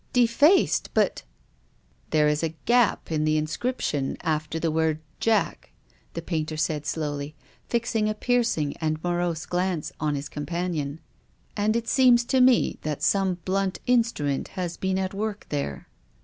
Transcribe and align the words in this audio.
"Defaced! 0.13 0.89
But—"" 0.95 1.21
There 2.09 2.27
is 2.27 2.41
a 2.41 2.55
gap 2.65 3.11
in 3.11 3.23
the 3.23 3.37
inscription 3.37 4.17
after 4.21 4.59
the 4.59 4.71
word 4.71 4.99
* 5.11 5.19
Jack,'" 5.29 5.73
the 6.15 6.23
painter 6.23 6.57
said 6.57 6.87
slowly, 6.87 7.35
fixing 7.69 8.09
a 8.09 8.15
piercing 8.15 8.75
and 8.77 8.97
morose 9.03 9.45
glance 9.45 9.91
on 9.99 10.15
his 10.15 10.27
companion. 10.27 11.01
*' 11.29 11.41
And 11.55 11.75
it 11.75 11.87
seems 11.87 12.23
to 12.25 12.41
me 12.41 12.79
that 12.81 13.03
some 13.03 13.35
blunt 13.45 13.77
instrument 13.85 14.47
has 14.57 14.75
been 14.75 14.97
at 14.97 15.13
work 15.13 15.45
there." 15.49 15.87